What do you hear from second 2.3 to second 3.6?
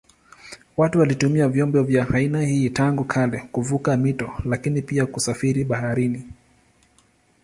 hii tangu kale